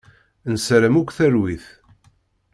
[0.51, 1.65] Nessaram akk talwit.